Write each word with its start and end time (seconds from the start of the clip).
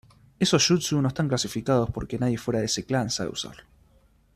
Esos 0.45 0.65
jutsu 0.67 0.99
no 0.99 1.09
están 1.09 1.27
clasificados 1.27 1.91
porque 1.91 2.17
nadie 2.17 2.39
fuera 2.39 2.59
de 2.59 2.65
ese 2.65 2.85
clan 2.87 3.11
sabe 3.11 3.29
usarlo. 3.29 3.63